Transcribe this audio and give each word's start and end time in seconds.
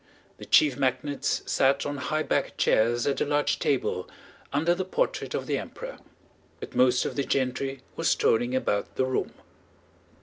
The 0.39 0.45
chief 0.47 0.77
magnates 0.77 1.43
sat 1.45 1.85
on 1.85 1.97
high 1.97 2.23
backed 2.23 2.57
chairs 2.57 3.05
at 3.05 3.21
a 3.21 3.25
large 3.25 3.59
table 3.59 4.09
under 4.51 4.73
the 4.73 4.83
portrait 4.83 5.35
of 5.35 5.45
the 5.45 5.59
Emperor, 5.59 5.99
but 6.59 6.73
most 6.73 7.05
of 7.05 7.15
the 7.15 7.23
gentry 7.23 7.81
were 7.95 8.03
strolling 8.03 8.55
about 8.55 8.95
the 8.95 9.05
room. 9.05 9.31